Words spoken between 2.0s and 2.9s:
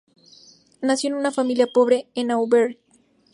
en Auvergne.